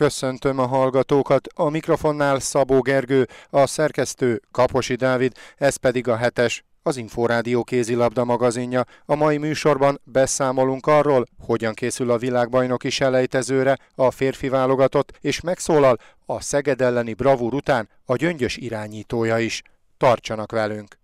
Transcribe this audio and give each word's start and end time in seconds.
Köszöntöm 0.00 0.58
a 0.58 0.66
hallgatókat, 0.66 1.48
a 1.54 1.68
mikrofonnál 1.68 2.38
Szabó 2.38 2.80
Gergő, 2.80 3.28
a 3.50 3.66
szerkesztő 3.66 4.40
Kaposi 4.50 4.94
Dávid, 4.94 5.32
ez 5.56 5.76
pedig 5.76 6.08
a 6.08 6.16
hetes, 6.16 6.64
az 6.82 6.96
Inforádió 6.96 7.64
kézilabda 7.64 8.24
magazinja. 8.24 8.84
A 9.04 9.14
mai 9.14 9.36
műsorban 9.36 10.00
beszámolunk 10.04 10.86
arról, 10.86 11.26
hogyan 11.46 11.74
készül 11.74 12.10
a 12.10 12.18
világbajnoki 12.18 12.90
selejtezőre 12.90 13.78
a 13.94 14.10
férfi 14.10 14.48
válogatott, 14.48 15.12
és 15.20 15.40
megszólal 15.40 15.96
a 16.26 16.40
Szeged 16.40 16.80
elleni 16.80 17.14
bravúr 17.14 17.54
után 17.54 17.88
a 18.04 18.16
gyöngyös 18.16 18.56
irányítója 18.56 19.38
is. 19.38 19.62
Tartsanak 19.96 20.52
velünk! 20.52 20.98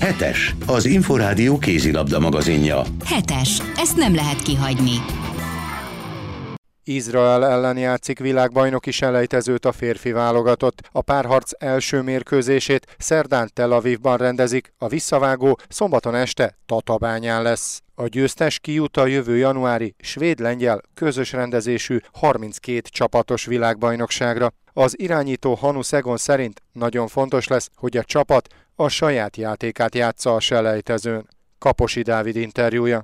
Hetes, 0.00 0.54
az 0.66 0.84
Inforádió 0.84 1.58
kézilabda 1.58 2.20
magazinja. 2.20 2.82
Hetes, 3.04 3.62
ezt 3.76 3.96
nem 3.96 4.14
lehet 4.14 4.42
kihagyni. 4.42 4.96
Izrael 6.84 7.46
ellen 7.46 7.76
játszik 7.76 8.18
világbajnoki 8.18 8.90
selejtezőt 8.90 9.64
a 9.64 9.72
férfi 9.72 10.12
válogatott. 10.12 10.88
A 10.92 11.02
párharc 11.02 11.50
első 11.58 12.02
mérkőzését 12.02 12.94
szerdán 12.98 13.50
Tel 13.52 13.72
Avivban 13.72 14.16
rendezik, 14.16 14.72
a 14.78 14.88
visszavágó 14.88 15.58
szombaton 15.68 16.14
este 16.14 16.58
Tatabányán 16.66 17.42
lesz. 17.42 17.82
A 17.94 18.06
győztes 18.06 18.58
kijut 18.58 18.96
a 18.96 19.06
jövő 19.06 19.36
januári 19.36 19.94
svéd-lengyel 19.98 20.80
közös 20.94 21.32
rendezésű 21.32 21.98
32 22.12 22.80
csapatos 22.80 23.44
világbajnokságra. 23.46 24.52
Az 24.72 24.98
irányító 24.98 25.54
Hanu 25.54 25.82
Szegon 25.82 26.16
szerint 26.16 26.62
nagyon 26.72 27.08
fontos 27.08 27.46
lesz, 27.46 27.70
hogy 27.74 27.96
a 27.96 28.04
csapat 28.04 28.48
a 28.74 28.88
saját 28.88 29.36
játékát 29.36 29.94
játsza 29.94 30.34
a 30.34 30.40
selejtezőn. 30.40 31.28
Kaposi 31.58 32.02
Dávid 32.02 32.36
interjúja. 32.36 33.02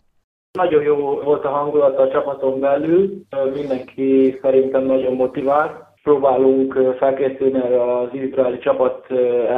Nagyon 0.52 0.82
jó 0.82 0.96
volt 0.96 1.44
a 1.44 1.48
hangulat 1.48 1.98
a 1.98 2.10
csapaton 2.10 2.60
belül, 2.60 3.22
mindenki 3.54 4.38
szerintem 4.42 4.84
nagyon 4.84 5.14
motivált. 5.14 5.72
Próbálunk 6.02 6.78
felkészülni 6.98 7.58
erre 7.58 7.98
az 7.98 8.08
izraeli 8.12 8.58
csapat 8.58 9.06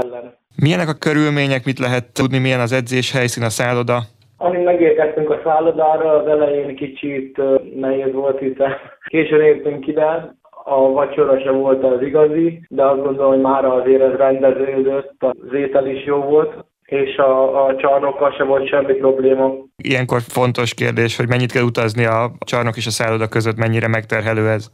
ellen. 0.03 0.37
Milyenek 0.57 0.89
a 0.89 0.99
körülmények, 0.99 1.65
mit 1.65 1.79
lehet 1.79 2.13
tudni, 2.13 2.39
milyen 2.39 2.61
az 2.61 2.73
edzés 2.73 3.13
helyszín, 3.13 3.43
a 3.43 3.49
szálloda? 3.49 3.99
Amíg 4.37 4.63
megérkeztünk 4.65 5.31
a 5.31 5.41
szállodára, 5.45 6.11
az 6.11 6.27
elején 6.27 6.77
kicsit 6.77 7.41
nehéz 7.77 8.13
volt, 8.13 8.39
hiszen 8.39 8.73
későn 9.11 9.41
értünk 9.41 9.87
ide, 9.87 10.35
a 10.65 10.93
vacsora 10.93 11.41
sem 11.41 11.59
volt 11.59 11.85
az 11.85 12.03
igazi, 12.03 12.67
de 12.69 12.85
azt 12.85 13.03
gondolom, 13.03 13.31
hogy 13.31 13.41
már 13.41 13.65
azért 13.65 14.03
ez 14.03 14.17
rendeződött, 14.17 15.15
az 15.19 15.53
étel 15.53 15.87
is 15.87 16.05
jó 16.05 16.17
volt, 16.17 16.65
és 16.93 17.17
a, 17.17 17.65
a 17.67 17.77
csarnokkal 17.77 18.33
sem 18.33 18.47
volt 18.47 18.69
semmi 18.69 18.93
probléma. 18.93 19.55
Ilyenkor 19.77 20.21
fontos 20.21 20.75
kérdés, 20.75 21.17
hogy 21.17 21.29
mennyit 21.29 21.53
kell 21.53 21.63
utazni 21.63 22.05
a 22.05 22.31
csarnok 22.39 22.77
és 22.77 22.87
a 22.87 22.91
szálloda 22.91 23.29
között, 23.29 23.57
mennyire 23.57 23.89
megterhelő 23.89 24.49
ez? 24.49 24.71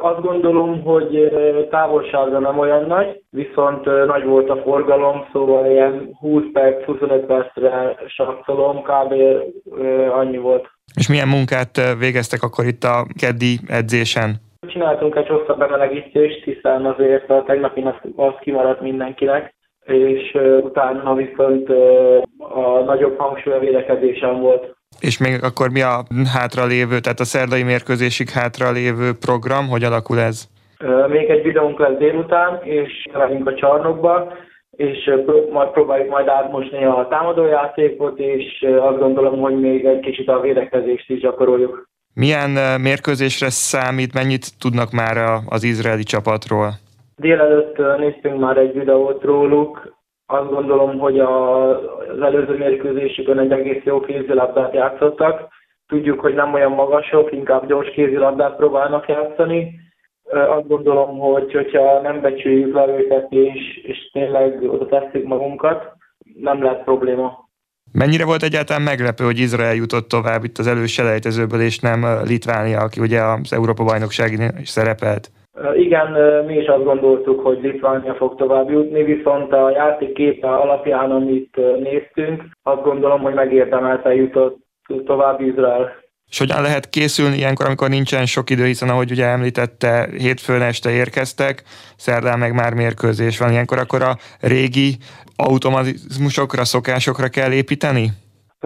Azt 0.00 0.20
gondolom, 0.20 0.82
hogy 0.82 1.30
távolsága 1.70 2.38
nem 2.38 2.58
olyan 2.58 2.86
nagy, 2.86 3.22
viszont 3.30 3.84
nagy 4.06 4.24
volt 4.24 4.50
a 4.50 4.56
forgalom, 4.56 5.28
szóval 5.32 5.70
ilyen 5.70 6.16
20 6.20 6.42
perc, 6.52 6.84
25 6.84 7.26
percre 7.26 7.96
satszolom, 8.06 8.82
kb. 8.82 9.12
annyi 10.12 10.36
volt. 10.36 10.66
És 10.94 11.08
milyen 11.08 11.28
munkát 11.28 11.96
végeztek 11.98 12.42
akkor 12.42 12.64
itt 12.64 12.84
a 12.84 13.06
keddi 13.20 13.58
edzésen? 13.68 14.30
Csináltunk 14.66 15.16
egy 15.16 15.28
hosszabb 15.28 15.58
bemelegítést, 15.58 16.44
hiszen 16.44 16.86
azért 16.86 17.30
a 17.30 17.42
tegnapi 17.46 17.84
az 18.16 18.34
kimaradt 18.40 18.80
mindenkinek, 18.80 19.54
és 19.84 20.38
utána 20.62 21.14
viszont 21.14 21.68
a 22.38 22.82
nagyobb 22.84 23.18
hangsúly 23.18 23.52
a 23.52 23.58
védekezésen 23.58 24.40
volt. 24.40 24.76
És 25.00 25.18
még 25.18 25.42
akkor 25.42 25.70
mi 25.70 25.82
a 25.82 26.04
hátra 26.34 26.66
lévő, 26.66 26.98
tehát 27.00 27.20
a 27.20 27.24
szerdai 27.24 27.62
mérkőzésig 27.62 28.28
hátra 28.28 28.70
lévő 28.70 29.12
program, 29.12 29.68
hogy 29.68 29.82
alakul 29.82 30.20
ez? 30.20 30.48
Még 31.08 31.28
egy 31.28 31.42
videónk 31.42 31.78
lesz 31.78 31.98
délután, 31.98 32.60
és 32.62 33.06
megyünk 33.12 33.46
a 33.46 33.54
csarnokba, 33.54 34.32
és 34.70 35.10
majd 35.52 35.68
próbáljuk 35.68 36.08
majd 36.08 36.28
átmosni 36.28 36.84
a 36.84 37.06
támadójátékot, 37.10 38.18
és 38.18 38.66
azt 38.80 38.98
gondolom, 38.98 39.40
hogy 39.40 39.60
még 39.60 39.84
egy 39.84 40.00
kicsit 40.00 40.28
a 40.28 40.40
védekezést 40.40 41.10
is 41.10 41.20
gyakoroljuk. 41.20 41.88
Milyen 42.14 42.80
mérkőzésre 42.80 43.50
számít, 43.50 44.14
mennyit 44.14 44.58
tudnak 44.58 44.90
már 44.90 45.40
az 45.48 45.64
izraeli 45.64 46.02
csapatról? 46.02 46.70
Délelőtt 47.20 47.98
néztünk 47.98 48.40
már 48.40 48.56
egy 48.56 48.72
videót 48.72 49.22
róluk, 49.22 49.98
azt 50.26 50.50
gondolom, 50.50 50.98
hogy 50.98 51.18
a, 51.18 51.68
az 52.10 52.20
előző 52.20 52.56
mérkőzésükön 52.56 53.38
egy 53.38 53.52
egész 53.52 53.82
jó 53.84 54.00
kézilabdát 54.00 54.74
játszottak. 54.74 55.48
Tudjuk, 55.86 56.20
hogy 56.20 56.34
nem 56.34 56.54
olyan 56.54 56.72
magasok, 56.72 57.32
inkább 57.32 57.66
gyors 57.66 57.90
kézilabdát 57.90 58.56
próbálnak 58.56 59.08
játszani. 59.08 59.80
Azt 60.30 60.68
gondolom, 60.68 61.18
hogy 61.18 61.52
hogyha 61.52 62.00
nem 62.00 62.20
becsüljük 62.20 62.74
le 62.74 62.86
őket 62.86 63.32
és, 63.32 63.80
és 63.82 64.10
tényleg 64.12 64.62
oda 64.62 64.86
tesszük 64.86 65.26
magunkat, 65.26 65.92
nem 66.40 66.62
lehet 66.62 66.84
probléma. 66.84 67.48
Mennyire 67.92 68.24
volt 68.24 68.42
egyáltalán 68.42 68.82
meglepő, 68.82 69.24
hogy 69.24 69.38
Izrael 69.38 69.74
jutott 69.74 70.08
tovább 70.08 70.44
itt 70.44 70.58
az 70.58 70.66
előselejtezőből, 70.66 71.60
és 71.60 71.78
nem 71.78 72.06
Litvánia, 72.24 72.80
aki 72.80 73.00
ugye 73.00 73.20
az 73.22 73.52
Európa-bajnokságin 73.52 74.40
is 74.60 74.68
szerepelt? 74.68 75.30
Igen, 75.74 76.06
mi 76.46 76.56
is 76.56 76.66
azt 76.66 76.84
gondoltuk, 76.84 77.40
hogy 77.40 77.58
Litvánia 77.62 78.14
fog 78.14 78.34
tovább 78.36 78.70
jutni, 78.70 79.02
viszont 79.02 79.52
a 79.52 79.70
játék 79.70 80.12
képe 80.12 80.48
alapján, 80.48 81.10
amit 81.10 81.56
néztünk, 81.80 82.42
azt 82.62 82.82
gondolom, 82.82 83.20
hogy 83.20 83.34
megérdemelte 83.34 84.14
jutott 84.14 84.58
tovább 85.04 85.40
Izrael. 85.40 85.92
És 86.28 86.38
hogyan 86.38 86.62
lehet 86.62 86.88
készülni 86.88 87.36
ilyenkor, 87.36 87.66
amikor 87.66 87.88
nincsen 87.88 88.26
sok 88.26 88.50
idő, 88.50 88.64
hiszen 88.64 88.88
ahogy 88.88 89.10
ugye 89.10 89.26
említette, 89.26 90.08
hétfőn 90.18 90.62
este 90.62 90.90
érkeztek, 90.90 91.62
szerdán 91.96 92.38
meg 92.38 92.54
már 92.54 92.74
mérkőzés 92.74 93.38
van. 93.38 93.50
Ilyenkor 93.50 93.78
akkor 93.78 94.02
a 94.02 94.16
régi 94.40 94.96
automatizmusokra, 95.36 96.64
szokásokra 96.64 97.28
kell 97.28 97.52
építeni? 97.52 98.06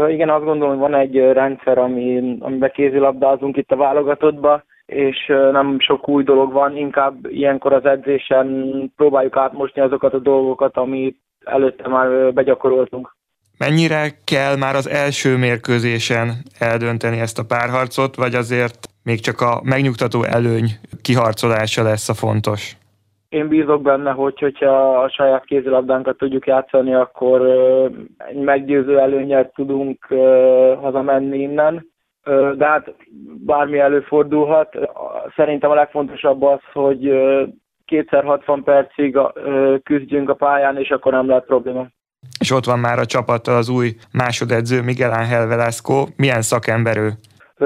Igen, 0.09 0.28
azt 0.28 0.44
gondolom, 0.44 0.78
hogy 0.78 0.91
van 0.91 1.00
egy 1.00 1.16
rendszer, 1.16 1.78
ami, 1.78 2.37
amiben 2.41 2.71
kézilabdázunk 2.75 3.56
itt 3.56 3.71
a 3.71 3.76
válogatottba, 3.76 4.65
és 4.86 5.26
nem 5.26 5.80
sok 5.80 6.08
új 6.08 6.22
dolog 6.22 6.52
van, 6.52 6.76
inkább 6.76 7.26
ilyenkor 7.26 7.72
az 7.72 7.84
edzésen 7.84 8.72
próbáljuk 8.96 9.36
átmosni 9.36 9.80
azokat 9.80 10.14
a 10.14 10.18
dolgokat, 10.18 10.76
amit 10.76 11.18
előtte 11.44 11.88
már 11.88 12.32
begyakoroltunk. 12.32 13.16
Mennyire 13.58 14.10
kell 14.24 14.56
már 14.56 14.74
az 14.74 14.88
első 14.88 15.36
mérkőzésen 15.36 16.28
eldönteni 16.58 17.20
ezt 17.20 17.38
a 17.38 17.44
párharcot, 17.44 18.16
vagy 18.16 18.34
azért 18.34 18.88
még 19.02 19.20
csak 19.20 19.40
a 19.40 19.60
megnyugtató 19.62 20.22
előny 20.22 20.68
kiharcolása 21.02 21.82
lesz 21.82 22.08
a 22.08 22.14
fontos? 22.14 22.76
Én 23.28 23.48
bízok 23.48 23.82
benne, 23.82 24.10
hogy 24.10 24.38
hogyha 24.38 25.02
a 25.02 25.08
saját 25.08 25.44
kézilabdánkat 25.44 26.16
tudjuk 26.16 26.46
játszani, 26.46 26.94
akkor 26.94 27.40
egy 28.16 28.36
meggyőző 28.36 28.98
előnyel 28.98 29.50
tudunk 29.54 30.06
hazamenni 30.80 31.38
innen 31.38 31.92
de 32.56 32.66
hát 32.66 32.94
bármi 33.44 33.78
előfordulhat. 33.78 34.76
Szerintem 35.36 35.70
a 35.70 35.74
legfontosabb 35.74 36.42
az, 36.42 36.60
hogy 36.72 37.12
kétszer 37.84 38.24
60 38.24 38.62
percig 38.62 39.18
küzdjünk 39.82 40.28
a 40.28 40.34
pályán, 40.34 40.78
és 40.78 40.90
akkor 40.90 41.12
nem 41.12 41.28
lehet 41.28 41.44
probléma. 41.44 41.86
És 42.40 42.50
ott 42.50 42.64
van 42.64 42.78
már 42.78 42.98
a 42.98 43.06
csapattal 43.06 43.56
az 43.56 43.68
új 43.68 43.90
másodedző 44.12 44.82
Miguel 44.82 45.12
Ángel 45.12 45.46
Velasco. 45.46 46.04
Milyen 46.16 46.42
szakember 46.42 46.96
ő? 46.96 47.10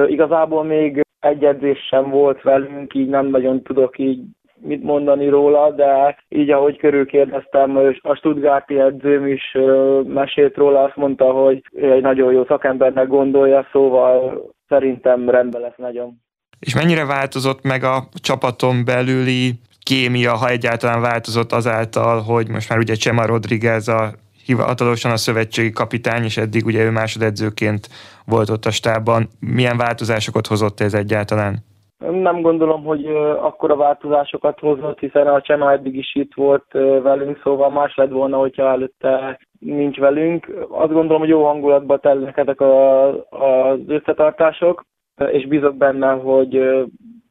Igazából 0.06 0.64
még 0.64 1.00
egy 1.20 1.44
edzés 1.44 1.78
sem 1.88 2.10
volt 2.10 2.42
velünk, 2.42 2.94
így 2.94 3.08
nem 3.08 3.26
nagyon 3.26 3.62
tudok 3.62 3.98
így 3.98 4.20
mit 4.60 4.82
mondani 4.82 5.28
róla, 5.28 5.70
de 5.70 6.18
így 6.28 6.50
ahogy 6.50 6.76
körülkérdeztem, 6.76 7.76
a 8.02 8.14
Stuttgarti 8.14 8.80
edzőm 8.80 9.26
is 9.26 9.56
mesélt 10.04 10.56
róla, 10.56 10.82
azt 10.82 10.96
mondta, 10.96 11.24
hogy 11.24 11.62
egy 11.74 12.02
nagyon 12.02 12.32
jó 12.32 12.44
szakembernek 12.44 13.06
gondolja, 13.06 13.68
szóval 13.72 14.42
szerintem 14.68 15.30
rendben 15.30 15.60
lesz 15.60 15.76
nagyon. 15.76 16.20
És 16.60 16.74
mennyire 16.74 17.06
változott 17.06 17.62
meg 17.62 17.82
a 17.82 18.08
csapaton 18.22 18.84
belüli 18.84 19.52
kémia, 19.82 20.36
ha 20.36 20.48
egyáltalán 20.48 21.00
változott 21.00 21.52
azáltal, 21.52 22.20
hogy 22.20 22.48
most 22.48 22.68
már 22.68 22.78
ugye 22.78 22.94
Csema 22.94 23.26
Rodriguez 23.26 23.88
a 23.88 24.10
hivatalosan 24.44 25.10
a 25.10 25.16
szövetségi 25.16 25.70
kapitány, 25.70 26.24
és 26.24 26.36
eddig 26.36 26.66
ugye 26.66 26.84
ő 26.84 26.90
másodedzőként 26.90 27.88
volt 28.24 28.50
ott 28.50 28.64
a 28.64 28.70
stábban. 28.70 29.28
Milyen 29.40 29.76
változásokat 29.76 30.46
hozott 30.46 30.80
ez 30.80 30.94
egyáltalán? 30.94 31.64
Nem 31.98 32.40
gondolom, 32.40 32.84
hogy 32.84 33.06
akkora 33.40 33.76
változásokat 33.76 34.58
hozott, 34.58 34.98
hiszen 34.98 35.26
a 35.26 35.40
Csema 35.40 35.72
eddig 35.72 35.96
is 35.96 36.14
itt 36.14 36.34
volt 36.34 36.72
velünk, 37.02 37.40
szóval 37.42 37.70
más 37.70 37.96
lett 37.96 38.10
volna, 38.10 38.36
hogyha 38.36 38.70
előtte 38.70 39.38
nincs 39.58 39.98
velünk. 39.98 40.46
Azt 40.68 40.92
gondolom, 40.92 41.18
hogy 41.18 41.28
jó 41.28 41.44
hangulatban 41.44 42.00
telnek 42.00 42.36
ezek 42.36 42.60
a, 42.60 43.08
az 43.30 43.78
összetartások, 43.86 44.84
és 45.30 45.46
bízok 45.46 45.76
benne, 45.76 46.10
hogy 46.10 46.84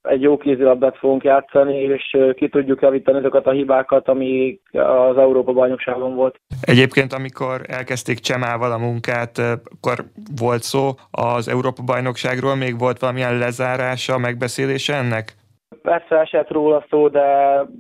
egy 0.07 0.21
jó 0.21 0.38
kézilabdát 0.38 0.98
fogunk 0.98 1.24
játszani, 1.24 1.77
és 1.77 2.18
ki 2.36 2.50
tudjuk 2.50 2.81
javítani 2.81 3.18
azokat 3.18 3.45
a 3.48 3.51
hibákat, 3.51 4.07
ami 4.07 4.59
az 4.71 5.18
Európa 5.18 5.54
bajnokságon 5.54 6.15
volt. 6.15 6.39
Egyébként, 6.62 7.13
amikor 7.13 7.62
elkezdték 7.68 8.19
Csemával 8.19 8.71
a 8.71 8.77
munkát, 8.77 9.38
akkor 9.38 10.06
volt 10.39 10.62
szó 10.62 10.89
az 11.12 11.48
Európa 11.48 11.83
bajnokságról, 11.83 12.56
még 12.56 12.80
volt 12.80 13.00
valamilyen 13.00 13.38
lezárása, 13.38 14.18
megbeszélése 14.18 14.95
ennek? 14.95 15.36
Persze 15.81 16.19
esett 16.19 16.51
róla 16.51 16.86
szó, 16.89 17.07
de 17.07 17.25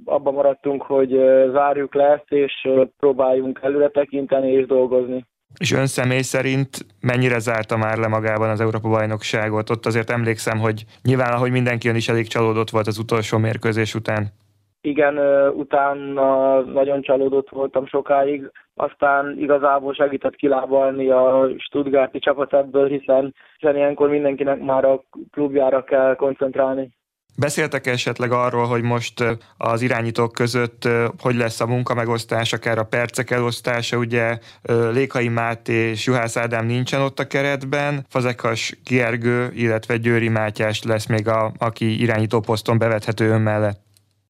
abban 0.05 0.33
maradtunk, 0.33 0.81
hogy 0.81 1.09
zárjuk 1.51 1.93
le 1.93 2.03
ezt, 2.03 2.31
és 2.31 2.67
próbáljunk 2.97 3.59
előre 3.61 3.89
tekinteni 3.89 4.51
és 4.51 4.65
dolgozni. 4.65 5.25
És 5.59 5.71
ön 5.71 5.87
személy 5.87 6.21
szerint 6.21 6.85
mennyire 7.01 7.39
zárta 7.39 7.77
már 7.77 7.97
le 7.97 8.07
magában 8.07 8.49
az 8.49 8.61
Európa 8.61 8.89
bajnokságot? 8.89 9.69
Ott 9.69 9.85
azért 9.85 10.09
emlékszem, 10.09 10.57
hogy 10.59 10.83
nyilván, 11.03 11.33
ahogy 11.33 11.51
mindenki 11.51 11.89
ön 11.89 11.95
is 11.95 12.09
elég 12.09 12.27
csalódott 12.27 12.69
volt 12.69 12.87
az 12.87 12.97
utolsó 12.97 13.37
mérkőzés 13.37 13.95
után. 13.95 14.27
Igen, 14.81 15.17
utána 15.49 16.59
nagyon 16.61 17.01
csalódott 17.01 17.49
voltam 17.49 17.85
sokáig, 17.85 18.51
aztán 18.75 19.37
igazából 19.39 19.93
segített 19.93 20.35
kilábalni 20.35 21.09
a 21.09 21.49
Stuttgarti 21.57 22.19
csapat 22.19 22.53
ebből, 22.53 22.87
hiszen 22.87 23.33
ilyenkor 23.59 24.09
mindenkinek 24.09 24.59
már 24.59 24.85
a 24.85 25.03
klubjára 25.31 25.83
kell 25.83 26.15
koncentrálni. 26.15 26.96
Beszéltek 27.39 27.87
esetleg 27.87 28.31
arról, 28.31 28.65
hogy 28.65 28.81
most 28.81 29.23
az 29.57 29.81
irányítók 29.81 30.31
között 30.31 30.87
hogy 31.19 31.35
lesz 31.35 31.61
a 31.61 31.67
munkamegosztás, 31.67 32.53
akár 32.53 32.77
a 32.77 32.83
percek 32.83 33.31
elosztása, 33.31 33.97
ugye 33.97 34.37
Lékai 34.93 35.27
Máté 35.27 35.73
és 35.73 36.05
Juhász 36.05 36.37
Ádám 36.37 36.65
nincsen 36.65 37.01
ott 37.01 37.19
a 37.19 37.27
keretben, 37.27 38.05
Fazekas 38.09 38.77
Gergő, 38.89 39.49
illetve 39.53 39.97
Győri 39.97 40.29
Mátyás 40.29 40.83
lesz 40.83 41.07
még, 41.07 41.27
a, 41.27 41.51
aki 41.57 42.01
irányító 42.01 42.39
poszton 42.39 42.77
bevethető 42.77 43.29
ön 43.29 43.41
mellett. 43.41 43.79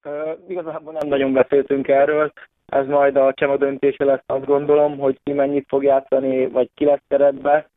Uh, 0.03 0.11
igazából 0.47 0.93
nem 0.93 1.07
nagyon 1.07 1.33
beszéltünk 1.33 1.87
erről, 1.87 2.31
ez 2.65 2.87
majd 2.87 3.15
a 3.15 3.33
Csema 3.33 3.57
döntése 3.57 4.05
lesz, 4.05 4.23
azt 4.25 4.45
gondolom, 4.45 4.97
hogy 4.97 5.19
ki 5.23 5.31
mennyit 5.31 5.65
fog 5.67 5.83
játszani, 5.83 6.47
vagy 6.47 6.69
ki 6.75 6.85
lesz 6.85 7.03
keretbe. 7.07 7.69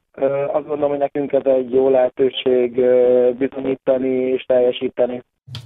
Azt 0.52 0.66
gondolom, 0.66 0.90
hogy 0.90 0.98
nekünk 0.98 1.32
ez 1.32 1.44
egy 1.44 1.72
jó 1.72 1.88
lehetőség 1.88 2.80
bizonyítani 3.38 4.08
és 4.08 4.44
teljesíteni. 4.44 5.22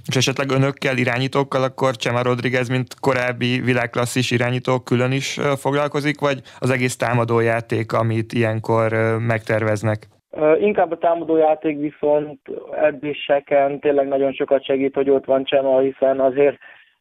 És 0.07 0.15
esetleg 0.15 0.51
önökkel, 0.51 0.97
irányítókkal, 0.97 1.63
akkor 1.63 1.95
Csema 1.95 2.21
Rodriguez, 2.21 2.69
mint 2.69 2.99
korábbi 2.99 3.61
világklasszis 3.61 4.31
irányító 4.31 4.79
külön 4.79 5.11
is 5.11 5.39
foglalkozik, 5.57 6.19
vagy 6.19 6.41
az 6.59 6.69
egész 6.69 6.95
támadójáték, 6.95 7.93
amit 7.93 8.33
ilyenkor 8.33 8.91
megterveznek? 9.19 10.07
Inkább 10.59 10.91
a 10.91 10.97
támadójáték 10.97 11.77
viszont 11.79 12.39
edzéseken 12.81 13.79
tényleg 13.79 14.07
nagyon 14.07 14.33
sokat 14.33 14.65
segít, 14.65 14.95
hogy 14.95 15.09
ott 15.09 15.25
van 15.25 15.43
Csema, 15.43 15.79
hiszen 15.79 16.19
azért 16.19 16.57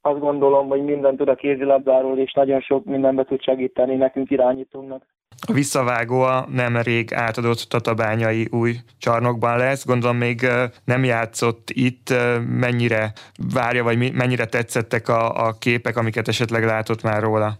azt 0.07 0.19
gondolom, 0.19 0.69
hogy 0.69 0.85
minden 0.85 1.17
tud 1.17 1.29
a 1.29 1.35
kézilabdáról, 1.35 2.19
és 2.19 2.33
nagyon 2.33 2.61
sok 2.61 2.85
mindenbe 2.85 3.25
tud 3.25 3.43
segíteni 3.43 3.95
nekünk 3.95 4.31
irányítónak. 4.31 5.03
A 5.47 5.53
visszavágó 5.53 6.21
a 6.21 6.47
nem 6.53 6.77
rég 6.77 7.15
átadott 7.15 7.67
tatabányai 7.69 8.49
új 8.51 8.73
csarnokban 8.99 9.59
lesz. 9.59 9.87
Gondolom 9.87 10.17
még 10.17 10.47
nem 10.85 11.05
játszott 11.05 11.69
itt, 11.71 12.09
mennyire 12.61 13.13
várja, 13.55 13.83
vagy 13.83 14.13
mennyire 14.15 14.47
tetszettek 14.47 15.09
a, 15.09 15.47
a 15.47 15.55
képek, 15.61 15.97
amiket 15.97 16.29
esetleg 16.29 16.65
látott 16.65 17.03
már 17.03 17.23
róla? 17.23 17.51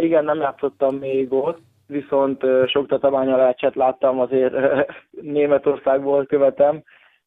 Igen, 0.00 0.24
nem 0.24 0.40
játszottam 0.40 0.96
még 0.96 1.32
ott, 1.32 1.60
viszont 1.86 2.44
sok 2.66 2.86
tatabánya 2.86 3.36
lehetset 3.36 3.74
láttam, 3.74 4.20
azért 4.20 4.54
Németországból 5.38 6.26
követem, 6.26 6.82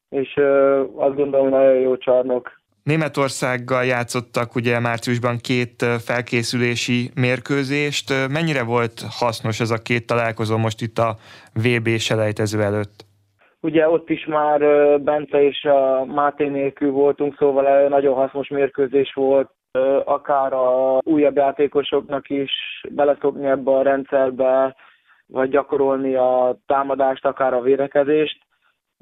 és 0.08 0.34
azt 0.96 1.14
gondolom, 1.14 1.50
hogy 1.50 1.58
nagyon 1.60 1.80
jó 1.80 1.96
csarnok 1.96 2.61
Németországgal 2.82 3.84
játszottak 3.84 4.54
ugye 4.54 4.80
márciusban 4.80 5.36
két 5.36 5.84
felkészülési 6.04 7.10
mérkőzést. 7.14 8.12
Mennyire 8.30 8.64
volt 8.64 9.02
hasznos 9.10 9.60
ez 9.60 9.70
a 9.70 9.82
két 9.82 10.06
találkozó 10.06 10.56
most 10.56 10.80
itt 10.80 10.98
a 10.98 11.16
VB 11.54 11.88
selejtező 11.88 12.62
előtt? 12.62 13.04
Ugye 13.60 13.88
ott 13.88 14.10
is 14.10 14.26
már 14.26 14.60
Bence 15.00 15.42
és 15.42 15.64
a 15.64 16.04
Máté 16.04 16.48
nélkül 16.48 16.90
voltunk, 16.90 17.36
szóval 17.38 17.88
nagyon 17.88 18.14
hasznos 18.14 18.48
mérkőzés 18.48 19.12
volt, 19.14 19.50
akár 20.04 20.52
a 20.52 20.98
újabb 21.04 21.36
játékosoknak 21.36 22.30
is 22.30 22.52
beleszokni 22.90 23.46
ebbe 23.46 23.70
a 23.70 23.82
rendszerbe, 23.82 24.76
vagy 25.26 25.50
gyakorolni 25.50 26.14
a 26.14 26.58
támadást, 26.66 27.24
akár 27.24 27.54
a 27.54 27.60
védekezést 27.60 28.38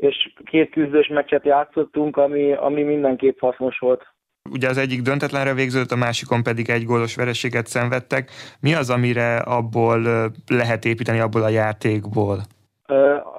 és 0.00 0.32
két 0.44 0.70
küzdős 0.70 1.08
meccset 1.08 1.44
játszottunk, 1.44 2.17
ami, 2.17 2.52
ami 2.52 2.82
mindenképp 2.82 3.38
hasznos 3.38 3.79
volt. 3.79 4.06
Ugye 4.50 4.69
az 4.69 4.79
egyik 4.79 5.02
döntetlenre 5.02 5.55
végződött, 5.55 5.91
a 5.91 5.97
másikon 5.97 6.43
pedig 6.43 6.70
egy 6.70 6.85
gólos 6.85 7.17
vereséget 7.17 7.67
szenvedtek. 7.67 8.31
Mi 8.61 8.75
az, 8.75 8.91
amire 8.91 9.37
abból 9.37 10.00
lehet 10.47 10.85
építeni, 10.85 11.20
abból 11.20 11.43
a 11.43 11.49
játékból? 11.49 12.38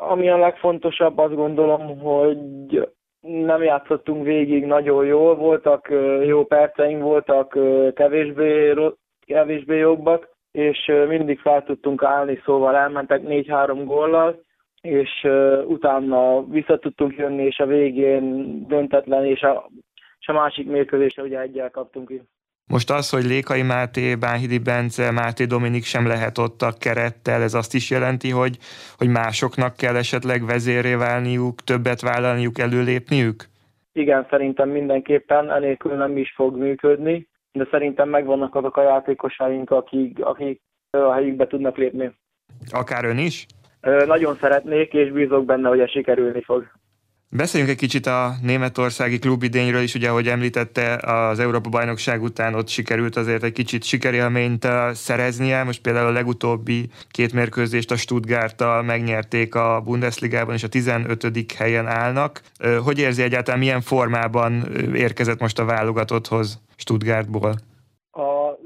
Ami 0.09 0.29
a 0.29 0.37
legfontosabb, 0.37 1.17
azt 1.17 1.35
gondolom, 1.35 1.99
hogy 1.99 2.37
nem 3.21 3.63
játszottunk 3.63 4.25
végig 4.25 4.65
nagyon 4.65 5.05
jól, 5.05 5.35
voltak 5.35 5.89
jó 6.25 6.45
perceink, 6.45 7.01
voltak 7.01 7.57
kevésbé, 7.93 8.73
kevésbé 9.25 9.77
jobbak, 9.77 10.29
és 10.51 10.91
mindig 11.07 11.39
fel 11.39 11.63
tudtunk 11.63 12.03
állni, 12.03 12.41
szóval 12.45 12.75
elmentek 12.75 13.21
4-3 13.25 13.81
góllal, 13.85 14.41
és 14.81 15.09
uh, 15.23 15.69
utána 15.69 16.43
vissza 16.45 16.79
tudtunk 16.79 17.15
jönni, 17.15 17.43
és 17.43 17.57
a 17.59 17.65
végén 17.65 18.57
döntetlen, 18.67 19.25
és 19.25 19.41
a, 19.41 19.69
és 20.19 20.27
a 20.27 20.33
másik 20.33 20.67
mérkőzésre 20.67 21.23
ugye 21.23 21.39
egyel 21.39 21.69
kaptunk 21.69 22.07
ki. 22.07 22.21
Most 22.67 22.89
az, 22.89 23.09
hogy 23.09 23.23
Lékai 23.23 23.61
Máté, 23.61 24.15
Bánhidi 24.15 24.57
Bence, 24.57 25.11
Máté 25.11 25.45
Dominik 25.45 25.83
sem 25.83 26.07
lehet 26.07 26.37
ott 26.37 26.61
a 26.61 26.73
kerettel, 26.79 27.41
ez 27.41 27.53
azt 27.53 27.73
is 27.73 27.89
jelenti, 27.89 28.29
hogy, 28.29 28.57
hogy 28.97 29.07
másoknak 29.07 29.75
kell 29.75 29.95
esetleg 29.95 30.45
vezéré 30.45 30.93
válniuk, 30.95 31.61
többet 31.61 32.01
vállalniuk, 32.01 32.59
előlépniük? 32.59 33.43
Igen, 33.93 34.27
szerintem 34.29 34.69
mindenképpen, 34.69 35.51
enélkül 35.51 35.95
nem 35.95 36.17
is 36.17 36.33
fog 36.35 36.57
működni, 36.57 37.27
de 37.51 37.67
szerintem 37.71 38.09
megvannak 38.09 38.55
azok 38.55 38.77
a 38.77 38.81
játékosaink, 38.81 39.71
akik, 39.71 40.25
akik 40.25 40.61
a 40.89 41.13
helyükbe 41.13 41.47
tudnak 41.47 41.77
lépni. 41.77 42.11
Akár 42.69 43.05
ön 43.05 43.17
is? 43.17 43.45
Nagyon 44.05 44.37
szeretnék, 44.41 44.93
és 44.93 45.11
bízok 45.11 45.45
benne, 45.45 45.69
hogy 45.69 45.79
ez 45.79 45.89
sikerülni 45.89 46.43
fog. 46.43 46.71
Beszéljünk 47.33 47.71
egy 47.71 47.79
kicsit 47.79 48.05
a 48.05 48.33
németországi 48.41 49.19
klubidényről 49.19 49.81
is, 49.81 49.95
ugye, 49.95 50.09
ahogy 50.09 50.27
említette, 50.27 50.95
az 50.95 51.39
Európa 51.39 51.69
bajnokság 51.69 52.21
után 52.21 52.53
ott 52.53 52.67
sikerült 52.67 53.15
azért 53.15 53.43
egy 53.43 53.51
kicsit 53.51 53.83
sikerélményt 53.83 54.67
szereznie. 54.93 55.63
Most 55.63 55.81
például 55.81 56.07
a 56.07 56.11
legutóbbi 56.11 56.89
két 57.11 57.33
mérkőzést 57.33 57.91
a 57.91 57.95
Stuttgarttal 57.95 58.83
megnyerték 58.83 59.55
a 59.55 59.81
Bundesligában, 59.85 60.55
és 60.55 60.63
a 60.63 60.67
15. 60.67 61.53
helyen 61.57 61.87
állnak. 61.87 62.41
Hogy 62.83 62.99
érzi 62.99 63.21
egyáltalán, 63.21 63.59
milyen 63.59 63.81
formában 63.81 64.67
érkezett 64.95 65.39
most 65.39 65.59
a 65.59 65.65
válogatotthoz 65.65 66.61
Stuttgartból? 66.75 67.55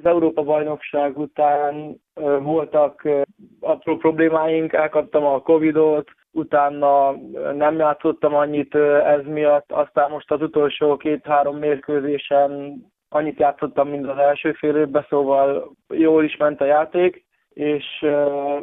Az 0.05 0.11
Európa 0.11 0.43
bajnokság 0.43 1.17
után 1.17 2.01
voltak 2.41 3.07
apró 3.59 3.97
problémáink, 3.97 4.73
elkaptam 4.73 5.25
a 5.25 5.41
Covidot, 5.41 6.11
utána 6.31 7.11
nem 7.53 7.77
játszottam 7.77 8.35
annyit 8.35 8.75
ez 9.05 9.25
miatt, 9.25 9.71
aztán 9.71 10.11
most 10.11 10.31
az 10.31 10.41
utolsó 10.41 10.97
két-három 10.97 11.57
mérkőzésen 11.57 12.81
annyit 13.09 13.39
játszottam, 13.39 13.89
mint 13.89 14.07
az 14.07 14.17
első 14.17 14.51
fél 14.51 14.75
évben, 14.75 15.05
szóval 15.09 15.71
jól 15.93 16.23
is 16.23 16.37
ment 16.37 16.61
a 16.61 16.65
játék, 16.65 17.25
és 17.49 18.05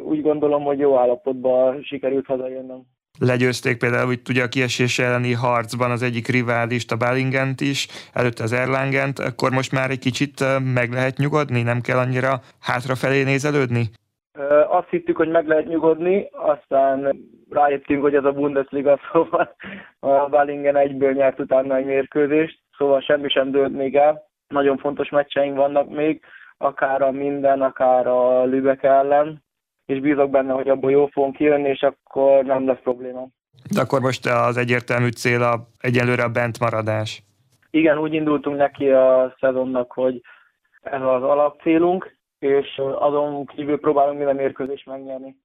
úgy 0.03 0.21
gondolom, 0.21 0.63
hogy 0.63 0.79
jó 0.79 0.97
állapotban 0.97 1.81
sikerült 1.81 2.25
hazajönnöm 2.25 2.81
legyőzték 3.19 3.77
például 3.77 4.11
itt 4.11 4.29
ugye 4.29 4.43
a 4.43 4.47
kiesés 4.47 4.99
elleni 4.99 5.33
harcban 5.33 5.91
az 5.91 6.01
egyik 6.01 6.27
riválist, 6.27 6.91
a 6.91 6.97
Ballingent 6.97 7.61
is, 7.61 7.87
előtte 8.13 8.43
az 8.43 8.53
Erlangent, 8.53 9.19
akkor 9.19 9.51
most 9.51 9.71
már 9.71 9.89
egy 9.89 9.99
kicsit 9.99 10.43
meg 10.73 10.91
lehet 10.91 11.17
nyugodni, 11.17 11.61
nem 11.61 11.81
kell 11.81 11.97
annyira 11.97 12.41
hátrafelé 12.61 13.23
nézelődni? 13.23 13.89
Azt 14.69 14.89
hittük, 14.89 15.17
hogy 15.17 15.29
meg 15.29 15.47
lehet 15.47 15.67
nyugodni, 15.67 16.29
aztán 16.31 17.15
rájöttünk, 17.49 18.01
hogy 18.01 18.15
ez 18.15 18.25
a 18.25 18.31
Bundesliga, 18.31 18.99
szóval 19.11 19.55
a 19.99 20.29
Ballingen 20.29 20.75
egyből 20.75 21.11
nyert 21.11 21.39
utána 21.39 21.75
egy 21.75 21.85
mérkőzést, 21.85 22.59
szóval 22.77 23.01
semmi 23.01 23.29
sem 23.29 23.51
dőlt 23.51 23.73
még 23.73 23.95
el. 23.95 24.23
Nagyon 24.47 24.77
fontos 24.77 25.09
meccseink 25.09 25.57
vannak 25.57 25.89
még, 25.89 26.21
akár 26.57 27.01
a 27.01 27.11
minden, 27.11 27.61
akár 27.61 28.07
a 28.07 28.43
Lübeck 28.43 28.83
ellen, 28.83 29.42
és 29.85 29.99
bízok 29.99 30.29
benne, 30.29 30.53
hogy 30.53 30.69
abból 30.69 30.91
jó 30.91 31.05
fogunk 31.05 31.35
kijönni, 31.35 31.69
és 31.69 31.81
akkor 31.81 32.43
nem 32.43 32.67
lesz 32.67 32.81
probléma. 32.83 33.27
De 33.73 33.81
akkor 33.81 34.01
most 34.01 34.25
az 34.25 34.57
egyértelmű 34.57 35.09
cél 35.09 35.43
a, 35.43 35.67
egyelőre 35.79 36.23
a 36.23 36.29
bent 36.29 36.59
maradás. 36.59 37.23
Igen, 37.69 37.97
úgy 37.97 38.13
indultunk 38.13 38.57
neki 38.57 38.89
a 38.89 39.35
szezonnak, 39.39 39.91
hogy 39.91 40.21
ez 40.81 41.01
az 41.01 41.23
alapcélunk, 41.23 42.17
és 42.39 42.81
azon 42.99 43.45
kívül 43.45 43.79
próbálunk 43.79 44.17
minden 44.17 44.35
mérkőzést 44.35 44.85
megnyerni. 44.85 45.35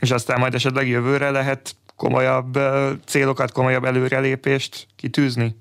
És 0.00 0.10
aztán 0.10 0.40
majd 0.40 0.54
esetleg 0.54 0.88
jövőre 0.88 1.30
lehet 1.30 1.70
komolyabb 1.96 2.52
célokat, 3.04 3.52
komolyabb 3.52 3.84
előrelépést 3.84 4.86
kitűzni? 4.96 5.54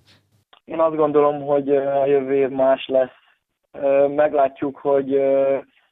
Én 0.66 0.80
azt 0.80 0.96
gondolom, 0.96 1.42
hogy 1.42 1.70
a 1.76 2.06
jövő 2.06 2.36
év 2.36 2.50
más 2.50 2.88
lesz. 2.88 3.18
Meglátjuk, 4.16 4.78
hogy 4.78 5.22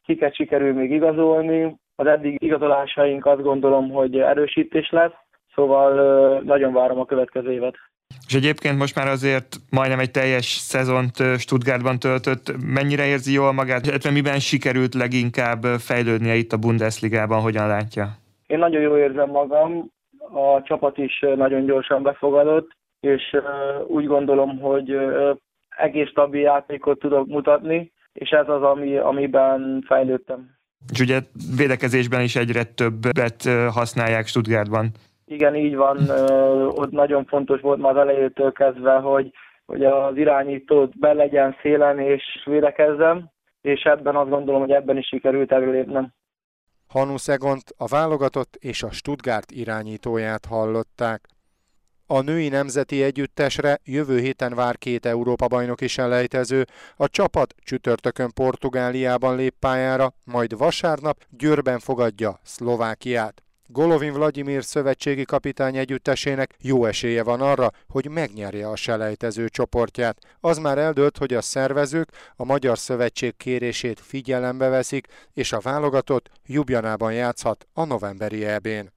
kiket 0.06 0.36
sikerül 0.36 0.74
még 0.74 0.92
igazolni, 0.92 1.76
az 2.00 2.08
eddig 2.08 2.42
igazolásaink 2.42 3.26
azt 3.26 3.42
gondolom, 3.42 3.90
hogy 3.90 4.18
erősítés 4.18 4.90
lesz, 4.90 5.18
szóval 5.56 5.92
nagyon 6.42 6.74
várom 6.74 7.00
a 7.00 7.06
következő 7.06 7.52
évet. 7.52 7.76
És 8.28 8.34
egyébként 8.36 8.78
most 8.78 8.96
már 8.96 9.08
azért 9.08 9.56
majdnem 9.70 10.00
egy 10.00 10.12
teljes 10.12 10.46
szezont 10.46 11.16
Stuttgartban 11.38 12.00
töltött. 12.00 12.52
Mennyire 12.74 13.06
érzi 13.06 13.34
jól 13.34 13.52
magát, 13.52 13.86
illetve 13.86 14.12
miben 14.12 14.40
sikerült 14.40 14.94
leginkább 14.94 15.64
fejlődnie 15.64 16.36
itt 16.36 16.52
a 16.52 16.58
Bundesligában, 16.58 17.42
hogyan 17.42 17.68
látja? 17.68 18.06
Én 18.48 18.60
nagyon 18.60 18.82
jól 18.82 18.98
érzem 18.98 19.30
magam, 19.30 19.92
a 20.34 20.62
csapat 20.64 20.98
is 20.98 21.26
nagyon 21.36 21.66
gyorsan 21.66 22.04
befogadott, 22.04 22.70
és 23.00 23.38
úgy 23.88 24.06
gondolom, 24.06 24.60
hogy 24.60 24.98
egész 25.78 26.10
stabil 26.10 26.42
játékot 26.42 27.00
tudok 27.00 27.28
mutatni, 27.28 27.92
és 28.14 28.30
ez 28.30 28.50
az, 28.50 28.64
ami, 28.64 28.98
amiben 28.98 29.84
fejlődtem. 29.88 30.57
És 30.92 31.00
ugye 31.00 31.20
védekezésben 31.58 32.22
is 32.22 32.36
egyre 32.36 32.64
többet 32.64 33.44
használják 33.72 34.28
Stuttgartban. 34.28 34.92
Igen, 35.26 35.56
így 35.56 35.76
van. 35.76 36.10
Ott 36.68 36.92
nagyon 36.92 37.26
fontos 37.26 37.62
volt 37.62 37.80
már 37.80 37.92
az 37.92 37.98
elejétől 37.98 38.52
kezdve, 38.52 38.94
hogy, 38.94 39.32
hogy 39.66 39.84
az 39.86 40.18
irányítót 40.18 41.00
be 41.00 41.14
legyen 41.14 41.56
szélen 41.62 42.00
és 42.00 42.24
védekezzem, 42.46 43.30
és 43.62 43.82
ebben 43.82 44.16
azt 44.16 44.30
gondolom, 44.30 44.62
hogy 44.62 44.72
ebben 44.72 44.98
is 44.98 45.08
sikerült 45.08 45.52
előlépnem. 45.52 46.14
Hanu 46.88 47.18
Szegont, 47.18 47.74
a 47.78 47.88
válogatott 47.88 48.56
és 48.60 48.84
a 48.84 48.92
Stuttgart 48.92 49.52
irányítóját 49.52 50.46
hallották. 50.46 51.22
A 52.10 52.22
női 52.22 52.48
nemzeti 52.48 53.04
együttesre 53.04 53.80
jövő 53.84 54.20
héten 54.20 54.56
vár 54.56 54.78
két 54.78 55.06
Európa-bajnoki 55.06 55.88
selejtező. 55.88 56.66
A 56.96 57.10
csapat 57.10 57.56
csütörtökön 57.60 58.32
Portugáliában 58.32 59.36
lép 59.36 59.56
pályára, 59.60 60.14
majd 60.24 60.58
vasárnap 60.58 61.24
Győrben 61.30 61.80
fogadja 61.80 62.40
Szlovákiát. 62.44 63.44
Golovin 63.66 64.14
Vladimir 64.14 64.64
szövetségi 64.64 65.24
kapitány 65.24 65.78
együttesének 65.78 66.56
jó 66.62 66.86
esélye 66.86 67.24
van 67.24 67.42
arra, 67.42 67.72
hogy 67.88 68.10
megnyerje 68.10 68.68
a 68.68 68.76
selejtező 68.76 69.50
csoportját. 69.50 70.18
Az 70.40 70.58
már 70.58 70.78
eldőlt, 70.78 71.18
hogy 71.18 71.34
a 71.34 71.42
szervezők 71.42 72.10
a 72.36 72.46
Magyar 72.46 72.78
Szövetség 72.78 73.38
kérését 73.38 74.00
figyelembe 74.00 74.68
veszik, 74.68 75.08
és 75.34 75.52
a 75.52 75.60
válogatott 75.60 76.30
Jubjanában 76.46 77.14
játszhat 77.14 77.68
a 77.74 77.86
novemberi 77.86 78.46
EB-n. 78.46 78.97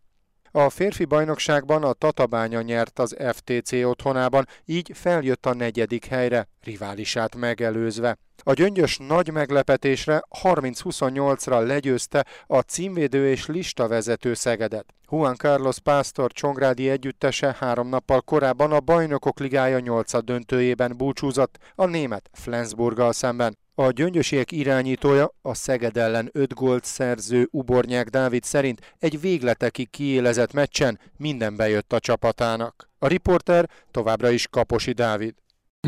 A 0.53 0.71
férfi 0.71 1.05
bajnokságban 1.05 1.83
a 1.83 1.93
Tatabánya 1.93 2.61
nyert 2.61 2.99
az 2.99 3.17
FTC 3.33 3.73
otthonában, 3.73 4.47
így 4.65 4.91
feljött 4.95 5.47
a 5.47 5.55
negyedik 5.55 6.05
helyre, 6.05 6.49
riválisát 6.63 7.37
megelőzve. 7.37 8.19
A 8.43 8.53
gyöngyös 8.53 8.99
nagy 9.09 9.33
meglepetésre 9.33 10.23
30-28-ra 10.43 11.67
legyőzte 11.67 12.27
a 12.47 12.61
címvédő 12.61 13.31
és 13.31 13.47
listavezető 13.47 14.35
Szegedet. 14.35 14.95
Juan 15.11 15.35
Carlos 15.35 15.79
Pásztor 15.79 16.33
Csongrádi 16.33 16.91
együttese 16.91 17.57
három 17.59 17.89
nappal 17.89 18.21
korábban 18.21 18.73
a 18.73 18.81
Bajnokok 18.81 19.39
Ligája 19.39 19.79
8 19.79 20.25
döntőjében 20.25 20.97
búcsúzott 20.97 21.59
a 21.75 21.87
német 21.87 22.31
Flensburggal 22.33 23.13
szemben. 23.13 23.59
A 23.87 23.91
gyöngyösiek 23.91 24.53
irányítója, 24.53 25.27
a 25.43 25.55
Szeged 25.55 25.97
ellen 25.97 26.29
5 26.33 26.55
gólt 26.55 26.85
szerző 26.85 27.47
Ubornyák 27.51 28.07
Dávid 28.07 28.43
szerint 28.43 28.95
egy 28.99 29.21
végletekig 29.21 29.91
kiélezett 29.91 30.53
meccsen 30.53 30.99
minden 31.19 31.57
bejött 31.57 31.93
a 31.93 31.99
csapatának. 31.99 32.75
A 32.99 33.07
riporter 33.07 33.65
továbbra 33.91 34.29
is 34.31 34.49
Kaposi 34.49 34.93
Dávid. 34.93 35.35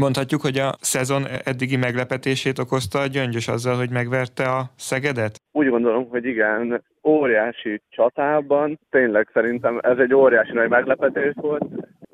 Mondhatjuk, 0.01 0.41
hogy 0.41 0.59
a 0.59 0.75
szezon 0.81 1.23
eddigi 1.45 1.77
meglepetését 1.77 2.59
okozta 2.59 2.99
a 2.99 3.07
Gyöngyös 3.07 3.49
azzal, 3.49 3.77
hogy 3.77 3.91
megverte 3.91 4.45
a 4.45 4.71
Szegedet? 4.77 5.35
Úgy 5.53 5.69
gondolom, 5.69 6.09
hogy 6.09 6.25
igen, 6.25 6.85
óriási 7.05 7.83
csatában, 7.89 8.79
tényleg 8.91 9.29
szerintem 9.33 9.79
ez 9.83 9.99
egy 9.99 10.15
óriási 10.15 10.53
nagy 10.53 10.69
meglepetés 10.69 11.33
volt. 11.35 11.65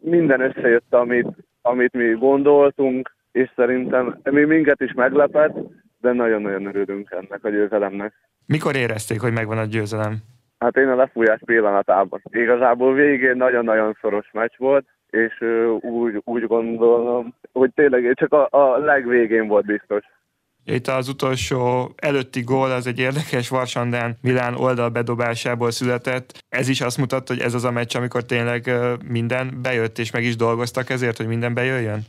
Minden 0.00 0.40
összejött, 0.40 0.94
amit, 0.94 1.28
amit 1.62 1.92
mi 1.92 2.12
gondoltunk, 2.12 3.16
és 3.32 3.50
szerintem 3.56 4.18
mi 4.24 4.44
minket 4.44 4.80
is 4.80 4.92
meglepett, 4.92 5.56
de 6.00 6.12
nagyon-nagyon 6.12 6.66
örülünk 6.66 7.10
ennek 7.10 7.44
a 7.44 7.48
győzelemnek. 7.48 8.12
Mikor 8.46 8.76
érezték, 8.76 9.20
hogy 9.20 9.32
megvan 9.32 9.58
a 9.58 9.64
győzelem? 9.64 10.16
Hát 10.58 10.76
én 10.76 10.88
a 10.88 10.94
lefújás 10.94 11.40
pillanatában. 11.44 12.22
Igazából 12.30 12.94
végén 12.94 13.36
nagyon-nagyon 13.36 13.96
szoros 14.00 14.30
meccs 14.32 14.56
volt, 14.56 14.86
és 15.10 15.44
úgy, 15.80 16.20
úgy 16.24 16.46
gondolom, 16.46 17.34
hogy 17.52 17.70
tényleg 17.74 18.14
csak 18.14 18.32
a, 18.32 18.48
a 18.50 18.78
legvégén 18.78 19.46
volt 19.46 19.66
biztos. 19.66 20.04
Itt 20.64 20.86
az 20.86 21.08
utolsó 21.08 21.92
előtti 21.96 22.40
gól 22.40 22.70
az 22.70 22.86
egy 22.86 22.98
érdekes 22.98 23.48
Varsandán 23.48 24.16
Milán 24.22 24.54
oldal 24.54 24.88
bedobásából 24.88 25.70
született. 25.70 26.44
Ez 26.48 26.68
is 26.68 26.80
azt 26.80 26.98
mutatta, 26.98 27.32
hogy 27.32 27.42
ez 27.42 27.54
az 27.54 27.64
a 27.64 27.70
meccs, 27.70 27.96
amikor 27.96 28.24
tényleg 28.24 28.70
minden 29.08 29.58
bejött, 29.62 29.98
és 29.98 30.10
meg 30.10 30.22
is 30.22 30.36
dolgoztak 30.36 30.90
ezért, 30.90 31.16
hogy 31.16 31.26
minden 31.26 31.54
bejöjjön? 31.54 32.00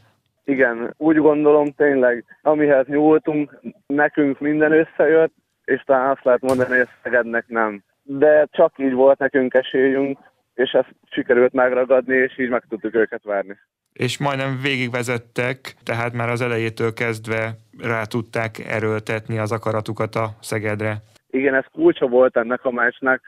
Igen, 0.50 0.94
úgy 0.98 1.18
gondolom 1.18 1.72
tényleg, 1.72 2.26
amihez 2.42 2.86
nyúltunk, 2.88 3.60
nekünk 3.88 4.40
minden 4.40 4.72
összejött, 4.72 5.34
és 5.66 5.82
talán 5.86 6.10
azt 6.10 6.24
lehet 6.24 6.42
mondani, 6.42 6.78
hogy 6.78 6.88
Szegednek 7.04 7.48
nem. 7.48 7.84
De 8.04 8.48
csak 8.52 8.74
így 8.78 8.94
volt 8.94 9.20
nekünk 9.20 9.54
esélyünk, 9.54 10.18
és 10.54 10.72
ezt 10.72 10.96
sikerült 11.12 11.54
megragadni, 11.54 12.16
és 12.16 12.40
így 12.40 12.50
meg 12.50 12.64
tudtuk 12.70 12.96
őket 12.96 13.24
várni. 13.24 13.58
És 13.94 14.20
majdnem 14.20 14.60
végigvezettek, 14.62 15.58
tehát 15.84 16.14
már 16.14 16.30
az 16.30 16.42
elejétől 16.42 16.94
kezdve 16.94 17.50
rá 17.82 18.04
tudták 18.04 18.52
erőltetni 18.60 19.38
az 19.38 19.52
akaratukat 19.52 20.16
a 20.16 20.30
Szegedre. 20.42 20.96
Igen, 21.30 21.56
ez 21.56 21.66
kulcsa 21.72 22.08
volt 22.08 22.38
ennek 22.38 22.66
a 22.66 22.72
meccsnek, 22.72 23.22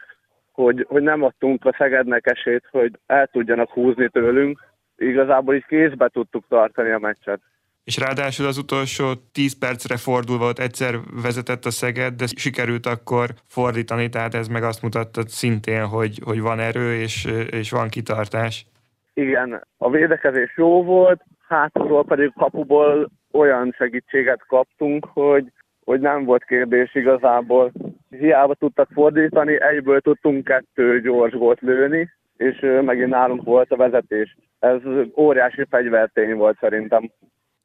hogy, 0.52 0.86
hogy 0.90 1.02
nem 1.02 1.24
adtunk 1.24 1.66
a 1.66 1.76
Szegednek 1.78 2.26
esélyt, 2.28 2.68
hogy 2.72 3.00
el 3.06 3.28
tudjanak 3.28 3.70
húzni 3.70 4.10
tőlünk. 4.10 4.60
Igazából 5.02 5.56
így 5.56 5.66
kézbe 5.66 6.08
tudtuk 6.08 6.46
tartani 6.48 6.92
a 6.92 7.00
meccset 7.00 7.42
és 7.84 7.98
ráadásul 7.98 8.46
az 8.46 8.58
utolsó 8.58 9.06
10 9.32 9.60
percre 9.60 9.98
fordulva 9.98 10.48
ott 10.48 10.60
egyszer 10.60 10.96
vezetett 11.24 11.66
a 11.66 11.70
Szeged, 11.72 12.14
de 12.14 12.26
sikerült 12.36 12.86
akkor 12.86 13.30
fordítani, 13.48 14.10
tehát 14.10 14.34
ez 14.34 14.48
meg 14.48 14.64
azt 14.64 14.82
mutatta 14.82 15.22
szintén, 15.28 15.86
hogy, 15.86 16.20
hogy 16.24 16.42
van 16.42 16.60
erő 16.60 16.94
és, 16.94 17.28
és 17.52 17.72
van 17.72 17.88
kitartás. 17.88 18.66
Igen, 19.14 19.68
a 19.78 19.90
védekezés 19.90 20.54
jó 20.58 20.84
volt, 20.84 21.22
hátulról 21.48 22.06
pedig 22.06 22.34
kapuból 22.36 23.10
olyan 23.32 23.74
segítséget 23.78 24.46
kaptunk, 24.48 25.06
hogy, 25.14 25.52
hogy 25.84 26.00
nem 26.00 26.24
volt 26.24 26.44
kérdés 26.44 26.96
igazából. 26.96 27.72
Hiába 28.10 28.54
tudtak 28.54 28.90
fordítani, 28.94 29.62
egyből 29.62 30.02
tudtunk 30.02 30.44
kettő 30.44 31.02
gyors 31.02 31.34
gólt 31.34 31.60
lőni, 31.62 32.10
és 32.42 32.66
megint 32.86 33.10
nálunk 33.10 33.44
volt 33.44 33.72
a 33.72 33.76
vezetés. 33.76 34.38
Ez 34.60 34.80
óriási 35.18 35.66
fegyvertény 35.70 36.36
volt 36.36 36.58
szerintem. 36.60 37.12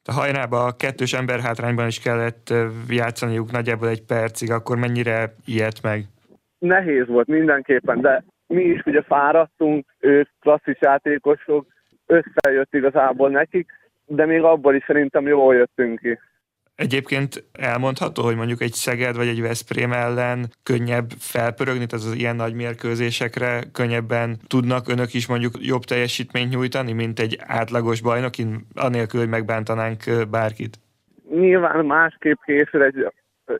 A 0.04 0.12
hajrába 0.12 0.64
a 0.64 0.76
kettős 0.76 1.12
ember 1.12 1.40
hátrányban 1.40 1.86
is 1.86 2.00
kellett 2.00 2.54
játszaniuk 2.88 3.50
nagyjából 3.52 3.88
egy 3.88 4.04
percig, 4.04 4.50
akkor 4.50 4.76
mennyire 4.76 5.34
ilyet 5.44 5.82
meg? 5.82 6.04
Nehéz 6.58 7.06
volt 7.06 7.26
mindenképpen, 7.26 8.00
de 8.00 8.24
mi 8.46 8.62
is 8.62 8.82
ugye 8.84 9.02
fáradtunk, 9.02 9.86
ők 9.98 10.28
klasszis 10.40 10.78
játékosok, 10.80 11.66
összejött 12.06 12.74
igazából 12.74 13.30
nekik, 13.30 13.70
de 14.06 14.26
még 14.26 14.42
abból 14.42 14.74
is 14.74 14.84
szerintem 14.86 15.26
jól 15.26 15.54
jöttünk 15.54 16.00
ki. 16.00 16.18
Egyébként 16.76 17.44
elmondható, 17.52 18.22
hogy 18.22 18.36
mondjuk 18.36 18.60
egy 18.60 18.72
Szeged 18.72 19.16
vagy 19.16 19.28
egy 19.28 19.40
Veszprém 19.40 19.92
ellen 19.92 20.46
könnyebb 20.62 21.10
felpörögni, 21.18 21.86
tehát 21.86 22.04
az 22.04 22.14
ilyen 22.14 22.36
nagy 22.36 22.54
mérkőzésekre 22.54 23.60
könnyebben 23.72 24.36
tudnak 24.46 24.88
önök 24.88 25.14
is 25.14 25.28
mondjuk 25.28 25.54
jobb 25.60 25.82
teljesítményt 25.82 26.50
nyújtani, 26.50 26.92
mint 26.92 27.18
egy 27.18 27.38
átlagos 27.46 28.00
bajnokin, 28.02 28.66
anélkül, 28.74 29.20
hogy 29.20 29.28
megbántanánk 29.28 29.98
bárkit? 30.30 30.78
Nyilván 31.30 31.84
másképp 31.84 32.38
készül 32.44 32.82
egy 32.82 33.06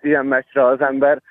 ilyen 0.00 0.26
meccsre 0.26 0.66
az 0.66 0.80
ember. 0.80 1.22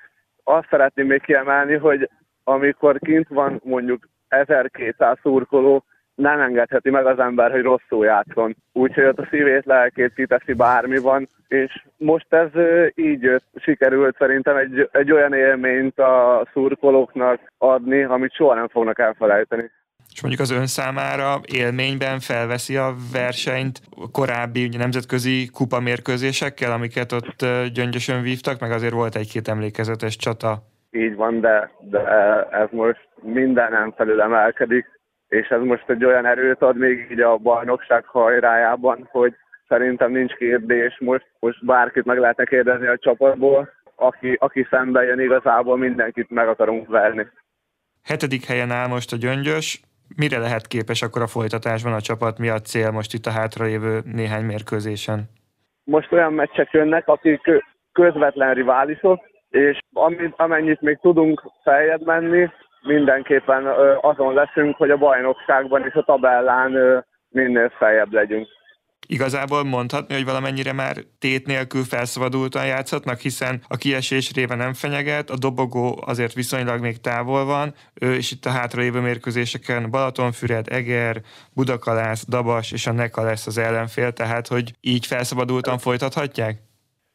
Azt 0.44 0.68
szeretném 0.70 1.08
még 1.08 1.22
kiemelni, 1.22 1.75
hogy 1.75 2.10
amikor 2.44 3.00
kint 3.00 3.27
van 3.27 3.62
mondjuk 3.63 4.08
1200 4.27 5.18
szurkoló, 5.22 5.84
nem 6.15 6.39
engedheti 6.39 6.89
meg 6.89 7.05
az 7.05 7.19
ember, 7.19 7.51
hogy 7.51 7.62
rosszul 7.62 8.05
játszon. 8.05 8.55
Úgyhogy 8.74 9.03
ott 9.03 9.19
a 9.19 9.27
szívét, 9.29 9.65
lelkét 9.65 10.13
kiteszi 10.13 10.53
bármi 10.53 10.98
van, 10.98 11.27
és 11.48 11.84
most 11.98 12.34
ez 12.34 12.50
így 12.95 13.41
sikerült 13.55 14.15
szerintem 14.17 14.57
egy, 14.57 14.89
egy 14.91 15.12
olyan 15.12 15.34
élményt 15.34 16.00
a 16.00 16.48
szurkolóknak 16.53 17.39
adni, 17.57 18.03
amit 18.03 18.34
soha 18.34 18.55
nem 18.55 18.67
fognak 18.67 19.00
elfelejteni. 19.00 19.72
És 20.13 20.22
mondjuk 20.22 20.41
az 20.41 20.51
ön 20.51 20.65
számára 20.65 21.39
élményben 21.53 22.19
felveszi 22.19 22.75
a 22.75 22.93
versenyt 23.13 23.79
korábbi 24.12 24.63
ugye, 24.63 24.77
nemzetközi 24.77 25.50
kupamérkőzésekkel, 25.53 26.72
amiket 26.72 27.12
ott 27.12 27.45
gyöngyösön 27.74 28.22
vívtak, 28.22 28.60
meg 28.60 28.72
azért 28.72 28.93
volt 28.93 29.15
egy-két 29.15 29.48
emlékezetes 29.48 30.15
csata. 30.15 30.57
Így 30.91 31.15
van, 31.15 31.39
de, 31.39 31.72
de 31.79 32.00
ez 32.51 32.67
most 32.72 33.07
mindenem 33.22 33.93
felül 33.98 34.22
emelkedik 34.22 34.95
és 35.36 35.48
ez 35.48 35.62
most 35.62 35.89
egy 35.89 36.06
olyan 36.06 36.25
erőt 36.25 36.62
ad 36.62 36.77
még 36.77 37.08
így 37.12 37.20
a 37.20 37.38
bajnokság 37.38 38.06
hajrájában, 38.06 39.08
hogy 39.12 39.34
szerintem 39.68 40.12
nincs 40.12 40.34
kérdés, 40.34 40.98
most, 41.00 41.25
most 41.39 41.65
bárkit 41.65 42.06
meg 42.06 42.18
lehetne 42.18 42.44
kérdezni 42.44 42.88
a 42.88 42.98
csapatból, 42.98 43.70
aki, 43.96 44.38
aki 44.39 44.68
szembe 44.70 45.04
jön 45.04 45.20
igazából 45.20 45.77
mindenkit 45.77 46.30
meg 46.30 46.48
akarunk 46.48 46.88
verni. 46.88 47.27
Hetedik 48.04 48.46
helyen 48.46 48.72
áll 48.72 48.88
most 48.88 49.13
a 49.13 49.18
Gyöngyös, 49.18 49.82
Mire 50.15 50.38
lehet 50.38 50.68
képes 50.68 51.01
akkor 51.01 51.22
a 51.22 51.27
folytatásban 51.27 51.94
a 51.94 52.01
csapat? 52.01 52.38
Mi 52.38 52.50
a 52.50 52.60
cél 52.60 52.92
most 52.92 53.13
itt 53.13 53.25
a 53.25 53.32
hátralévő 53.32 54.01
néhány 54.13 54.46
mérkőzésen? 54.46 55.24
Most 55.84 56.12
olyan 56.12 56.34
meccsek 56.34 56.72
jönnek, 56.72 57.08
akik 57.08 57.42
közvetlen 57.92 58.54
riválisok, 58.54 59.20
és 59.50 59.77
amit, 59.94 60.34
amennyit 60.38 60.82
még 60.82 61.00
tudunk 61.01 61.51
feljebb 61.63 62.06
menni, 62.06 62.50
mindenképpen 62.86 63.65
azon 64.01 64.34
leszünk, 64.34 64.75
hogy 64.75 64.89
a 64.89 64.98
bajnokságban 64.98 65.86
és 65.86 65.94
a 65.94 66.04
tabellán 66.04 67.04
minél 67.30 67.70
feljebb 67.70 68.13
legyünk. 68.13 68.48
Igazából 69.08 69.63
mondhatni, 69.63 70.13
hogy 70.13 70.25
valamennyire 70.25 70.74
már 70.74 70.96
tét 71.20 71.46
nélkül 71.48 71.84
felszabadultan 71.84 72.65
játszhatnak, 72.65 73.20
hiszen 73.20 73.62
a 73.68 73.75
kiesés 73.75 74.34
réve 74.34 74.56
nem 74.56 74.74
fenyeget, 74.74 75.30
a 75.30 75.38
dobogó 75.38 76.04
azért 76.06 76.34
viszonylag 76.34 76.82
még 76.82 77.01
távol 77.01 77.46
van, 77.46 77.74
és 77.94 78.32
itt 78.32 78.46
a 78.46 78.50
hátralévő 78.50 79.00
mérkőzéseken 79.00 79.89
Balatonfüred, 79.92 80.65
Eger, 80.70 81.15
Budakalász, 81.56 82.27
Dabas 82.30 82.72
és 82.72 82.88
a 82.88 82.92
Neka 82.92 83.24
lesz 83.24 83.48
az 83.48 83.58
ellenfél, 83.58 84.12
tehát 84.12 84.48
hogy 84.48 84.72
így 84.82 85.06
felszabadultan 85.06 85.77
folytathatják? 85.77 86.56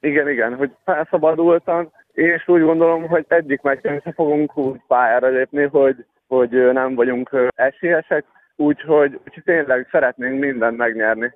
Igen, 0.01 0.29
igen, 0.29 0.55
hogy 0.55 0.71
felszabadultan, 0.85 1.93
és 2.13 2.49
úgy 2.49 2.63
gondolom, 2.63 3.09
hogy 3.09 3.25
egyik 3.29 3.61
meccsen 3.61 4.01
se 4.05 4.13
fogunk 4.13 4.57
úgy 4.57 4.81
pályára 4.89 5.29
lépni, 5.29 5.63
hogy, 5.63 6.05
hogy 6.27 6.51
nem 6.73 6.95
vagyunk 6.95 7.31
esélyesek, 7.55 8.25
úgyhogy, 8.57 9.21
úgyhogy 9.27 9.43
tényleg 9.45 9.89
szeretnénk 9.91 10.41
mindent 10.41 10.77
megnyerni. 10.77 11.33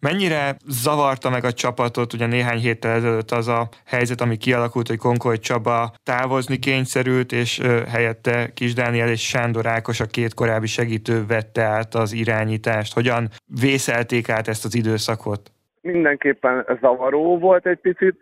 Mennyire 0.00 0.56
zavarta 0.66 1.30
meg 1.30 1.44
a 1.44 1.52
csapatot, 1.52 2.12
ugye 2.12 2.26
néhány 2.26 2.58
héttel 2.58 2.90
ezelőtt 2.90 3.30
az 3.30 3.48
a 3.48 3.68
helyzet, 3.86 4.20
ami 4.20 4.36
kialakult, 4.36 4.88
hogy 4.88 4.96
Konkoly 4.96 5.38
Csaba 5.38 5.92
távozni 6.02 6.58
kényszerült, 6.58 7.32
és 7.32 7.60
helyette 7.88 8.52
Kis 8.54 8.74
Dániel 8.74 9.08
és 9.08 9.28
Sándor 9.28 9.66
Ákos, 9.66 10.00
a 10.00 10.04
két 10.06 10.34
korábbi 10.34 10.66
segítő 10.66 11.26
vette 11.26 11.62
át 11.62 11.94
az 11.94 12.12
irányítást. 12.12 12.94
Hogyan 12.94 13.28
vészelték 13.60 14.28
át 14.28 14.48
ezt 14.48 14.64
az 14.64 14.74
időszakot? 14.74 15.50
Mindenképpen 15.80 16.66
zavaró 16.80 17.38
volt 17.38 17.66
egy 17.66 17.78
picit, 17.78 18.16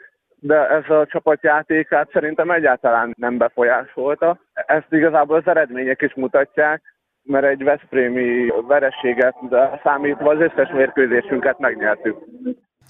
de 0.44 0.68
ez 0.68 0.90
a 0.90 1.06
csapatjátékát 1.06 2.11
szerintem 2.12 2.50
egyáltalán 2.50 3.14
nem 3.18 3.38
befolyásolta. 3.38 4.38
Ezt 4.52 4.87
igazából 4.90 5.37
az 5.37 5.46
eredmények 5.46 6.02
is 6.02 6.14
mutatják, 6.14 6.82
mert 7.22 7.44
egy 7.44 7.64
Veszprémi 7.64 8.52
vereséget 8.68 9.34
számítva 9.82 10.30
az 10.30 10.40
összes 10.40 10.70
mérkőzésünket 10.72 11.58
megnyertük. 11.58 12.16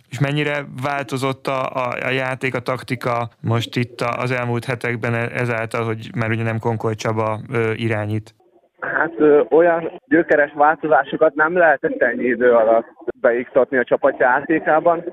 És 0.09 0.21
mennyire 0.21 0.65
változott 0.83 1.47
a, 1.47 1.61
a, 1.61 1.89
a 2.07 2.11
játék, 2.11 2.55
a 2.55 2.61
taktika 2.61 3.29
most 3.41 3.77
itt 3.77 4.01
az 4.01 4.31
elmúlt 4.31 4.65
hetekben 4.65 5.15
ezáltal, 5.15 5.85
hogy 5.85 6.11
már 6.17 6.31
ugye 6.31 6.43
nem 6.43 6.59
Konkoly 6.59 6.95
Csaba 6.95 7.39
ö, 7.53 7.71
irányít? 7.75 8.35
Hát 8.81 9.13
ö, 9.17 9.43
olyan 9.51 10.01
gyökeres 10.07 10.53
változásokat 10.55 11.35
nem 11.35 11.57
lehetett 11.57 12.03
ennyi 12.03 12.25
idő 12.25 12.53
alatt 12.53 12.87
beiktatni 13.21 13.77
a 13.77 13.85
csapat 13.85 14.19
játékában. 14.19 15.05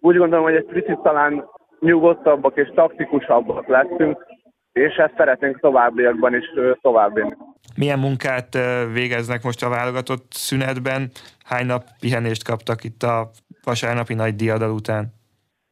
Úgy 0.00 0.16
gondolom, 0.16 0.44
hogy 0.44 0.54
egy 0.54 0.64
picit 0.64 0.98
talán 0.98 1.44
nyugodtabbak 1.80 2.56
és 2.56 2.70
taktikusabbak 2.74 3.66
lettünk, 3.66 4.26
és 4.72 4.94
ezt 4.94 5.14
szeretnénk 5.16 5.60
továbbiakban 5.60 6.34
is 6.34 6.44
továbbvinni. 6.80 7.36
Milyen 7.76 7.98
munkát 7.98 8.48
végeznek 8.92 9.42
most 9.42 9.62
a 9.62 9.68
válogatott 9.68 10.26
szünetben? 10.30 11.10
Hány 11.44 11.66
nap 11.66 11.82
pihenést 12.00 12.44
kaptak 12.44 12.84
itt 12.84 13.02
a 13.02 13.30
vasárnapi 13.64 14.14
nagy 14.14 14.34
diadal 14.34 14.70
után? 14.70 15.04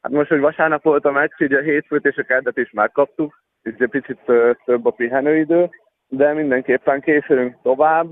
Hát 0.03 0.13
most, 0.13 0.29
hogy 0.29 0.41
vasárnap 0.41 0.83
volt 0.83 1.05
a 1.05 1.11
meccs, 1.11 1.41
így 1.43 1.53
a 1.53 1.61
hétfőt 1.61 2.05
és 2.05 2.17
a 2.17 2.23
keddet 2.23 2.57
is 2.57 2.71
már 2.71 2.93
kaptuk, 2.93 3.43
így 3.63 3.83
egy 3.83 3.89
picit 3.89 4.19
több 4.65 4.87
a 4.87 4.91
pihenőidő, 4.91 5.71
de 6.09 6.33
mindenképpen 6.33 7.01
készülünk 7.01 7.57
tovább. 7.63 8.07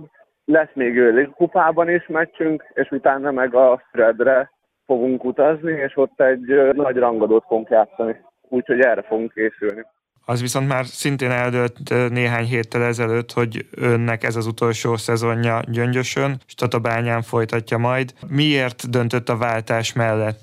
Lesz 0.45 0.71
még 0.75 1.29
kupában 1.35 1.91
is 1.91 2.07
meccsünk, 2.07 2.65
és 2.75 2.91
utána 2.91 3.31
meg 3.31 3.55
a 3.55 3.83
Fredre 3.91 4.53
fogunk 4.87 5.25
utazni, 5.25 5.73
és 5.73 5.97
ott 5.97 6.21
egy 6.21 6.73
nagy 6.73 6.97
rangadót 6.97 7.45
fogunk 7.49 7.69
játszani. 7.71 8.17
Úgyhogy 8.49 8.81
erre 8.81 9.03
fogunk 9.03 9.33
készülni. 9.33 9.83
Az 10.27 10.41
viszont 10.41 10.69
már 10.69 10.85
szintén 10.85 11.31
eldőlt 11.31 11.79
néhány 12.11 12.45
héttel 12.45 12.83
ezelőtt, 12.83 13.33
hogy 13.33 13.67
önnek 13.77 14.23
ez 14.23 14.37
az 14.37 14.47
utolsó 14.47 14.97
szezonja 14.97 15.61
Gyöngyösön, 15.73 16.37
és 16.47 16.55
Tatabányán 16.55 17.23
folytatja 17.23 17.79
majd. 17.79 18.11
Miért 18.29 18.91
döntött 18.91 19.29
a 19.29 19.37
váltás 19.37 19.93
mellett? 19.93 20.41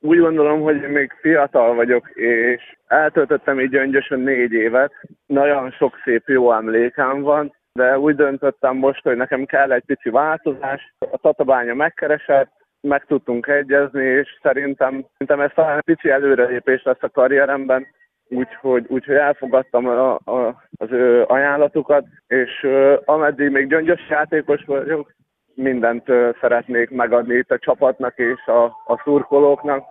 Úgy 0.00 0.18
gondolom, 0.18 0.60
hogy 0.60 0.80
még 0.80 1.12
fiatal 1.20 1.74
vagyok, 1.74 2.10
és 2.14 2.76
eltöltöttem 2.86 3.60
így 3.60 3.70
Gyöngyösön 3.70 4.20
négy 4.20 4.52
évet. 4.52 4.92
Nagyon 5.26 5.70
sok 5.70 5.94
szép 6.04 6.22
jó 6.26 6.52
emlékem 6.52 7.22
van, 7.22 7.54
de 7.72 7.98
úgy 7.98 8.14
döntöttem 8.14 8.76
most, 8.76 9.02
hogy 9.02 9.16
nekem 9.16 9.44
kell 9.44 9.72
egy 9.72 9.84
pici 9.86 10.10
változás. 10.10 10.94
A 10.98 11.18
Tatabánya 11.18 11.74
megkeresett, 11.74 12.50
meg 12.84 13.04
tudtunk 13.04 13.46
egyezni, 13.46 14.04
és 14.04 14.38
szerintem, 14.42 15.06
szerintem 15.12 15.40
ez 15.40 15.50
talán 15.54 15.82
pici 15.84 16.10
előrelépés 16.10 16.82
lesz 16.82 17.02
a 17.02 17.10
karrieremben 17.10 17.86
úgyhogy, 18.28 18.84
úgyhogy 18.88 19.14
elfogadtam 19.14 19.86
a, 19.86 20.14
a, 20.14 20.62
az 20.76 20.90
ő 20.90 21.22
ajánlatukat, 21.22 22.04
és 22.26 22.66
ameddig 23.04 23.50
még 23.50 23.68
gyöngyös 23.68 24.08
játékos 24.08 24.64
vagyok, 24.66 25.14
mindent 25.54 26.06
szeretnék 26.40 26.90
megadni 26.90 27.34
itt 27.34 27.50
a 27.50 27.58
csapatnak 27.58 28.18
és 28.18 28.46
a, 28.46 28.64
a 28.64 29.00
szurkolóknak, 29.04 29.84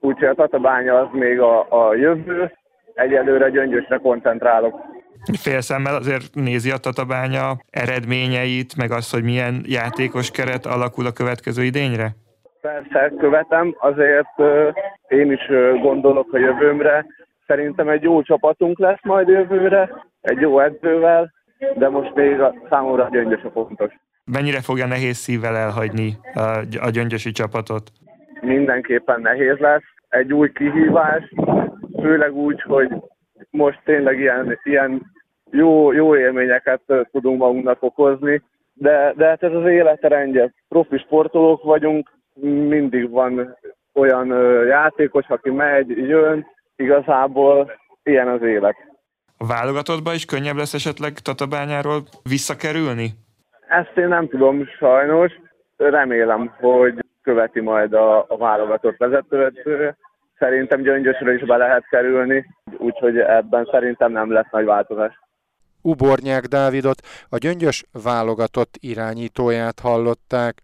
úgyhogy 0.00 0.28
a 0.28 0.34
Tatabánya 0.34 0.98
az 0.98 1.08
még 1.12 1.40
a, 1.40 1.88
a 1.88 1.94
jövő, 1.94 2.52
egyelőre 2.94 3.50
gyöngyösre 3.50 3.96
koncentrálok. 3.96 4.80
Félszemmel 5.40 5.94
azért 5.94 6.34
nézi 6.34 6.70
a 6.70 6.76
Tatabánya 6.76 7.56
eredményeit, 7.70 8.76
meg 8.76 8.90
azt, 8.90 9.12
hogy 9.12 9.22
milyen 9.22 9.62
játékos 9.64 10.30
keret 10.30 10.66
alakul 10.66 11.06
a 11.06 11.12
következő 11.12 11.62
idényre? 11.62 12.14
Persze, 12.60 13.12
követem, 13.18 13.74
azért 13.78 14.42
én 15.08 15.32
is 15.32 15.46
gondolok 15.80 16.32
a 16.32 16.38
jövőmre, 16.38 17.06
Szerintem 17.46 17.88
egy 17.88 18.02
jó 18.02 18.22
csapatunk 18.22 18.78
lesz 18.78 19.02
majd 19.02 19.28
jövőre, 19.28 19.90
egy 20.20 20.40
jó 20.40 20.60
edzővel, 20.60 21.32
de 21.74 21.88
most 21.88 22.14
még 22.14 22.40
a 22.40 22.54
számomra 22.68 23.08
gyöngyös 23.12 23.42
a 23.42 23.50
fontos. 23.50 23.92
Mennyire 24.24 24.60
fogja 24.60 24.86
nehéz 24.86 25.16
szívvel 25.16 25.56
elhagyni 25.56 26.16
a 26.80 26.90
gyöngyösi 26.90 27.30
csapatot? 27.30 27.90
Mindenképpen 28.40 29.20
nehéz 29.20 29.58
lesz. 29.58 29.82
Egy 30.08 30.32
új 30.32 30.52
kihívás, 30.52 31.34
főleg 32.00 32.34
úgy, 32.34 32.62
hogy 32.62 32.88
most 33.50 33.80
tényleg 33.84 34.18
ilyen, 34.18 34.58
ilyen 34.62 35.02
jó, 35.50 35.92
jó 35.92 36.16
élményeket 36.16 36.80
tudunk 37.12 37.38
magunknak 37.38 37.82
okozni, 37.82 38.42
de, 38.72 39.12
de 39.16 39.26
hát 39.26 39.42
ez 39.42 39.52
az 39.52 39.66
életrendje. 39.66 40.52
Profi 40.68 40.98
sportolók 40.98 41.62
vagyunk, 41.62 42.10
mindig 42.42 43.10
van 43.10 43.56
olyan 43.94 44.28
játékos, 44.66 45.26
aki 45.28 45.50
megy, 45.50 45.88
jön, 45.88 46.46
igazából 46.76 47.72
ilyen 48.02 48.28
az 48.28 48.42
élet. 48.42 48.76
A 49.38 49.46
válogatottba 49.46 50.14
is 50.14 50.24
könnyebb 50.24 50.56
lesz 50.56 50.74
esetleg 50.74 51.12
Tatabányáról 51.12 52.02
visszakerülni? 52.22 53.10
Ezt 53.68 53.96
én 53.96 54.08
nem 54.08 54.28
tudom 54.28 54.66
sajnos. 54.78 55.32
Remélem, 55.76 56.54
hogy 56.60 57.04
követi 57.22 57.60
majd 57.60 57.92
a, 57.92 58.24
a 58.28 58.36
válogatott 58.36 58.96
vezetőt. 58.96 59.62
Szerintem 60.38 60.82
Gyöngyösre 60.82 61.34
is 61.34 61.44
be 61.44 61.56
lehet 61.56 61.88
kerülni, 61.90 62.46
úgyhogy 62.78 63.18
ebben 63.18 63.68
szerintem 63.70 64.12
nem 64.12 64.32
lesz 64.32 64.50
nagy 64.50 64.64
változás. 64.64 65.20
Ubornyák 65.82 66.44
Dávidot, 66.44 67.00
a 67.28 67.36
gyöngyös 67.38 67.84
válogatott 68.04 68.74
irányítóját 68.80 69.80
hallották. 69.80 70.60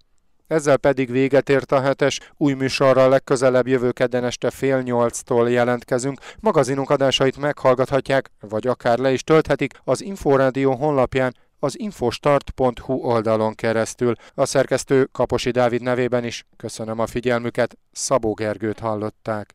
Ezzel 0.53 0.77
pedig 0.77 1.11
véget 1.11 1.49
ért 1.49 1.73
a 1.73 1.81
hetes, 1.81 2.21
új 2.37 2.53
műsorral 2.53 3.09
legközelebb 3.09 3.67
jövő 3.67 3.93
kedden 3.93 4.25
este 4.25 4.51
fél 4.51 4.81
nyolctól 4.83 5.51
jelentkezünk. 5.51 6.21
Magazinunk 6.41 6.91
adásait 6.91 7.37
meghallgathatják, 7.37 8.31
vagy 8.41 8.67
akár 8.67 8.99
le 8.99 9.13
is 9.13 9.23
tölthetik 9.23 9.73
az 9.85 10.03
Inforádió 10.03 10.75
honlapján 10.75 11.35
az 11.59 11.79
infostart.hu 11.79 12.95
oldalon 12.95 13.55
keresztül. 13.55 14.15
A 14.35 14.47
szerkesztő 14.47 15.09
Kaposi 15.13 15.51
Dávid 15.51 15.83
nevében 15.83 16.25
is 16.25 16.47
köszönöm 16.57 16.99
a 16.99 17.07
figyelmüket, 17.07 17.77
Szabó 17.93 18.33
Gergőt 18.33 18.79
hallották. 18.79 19.55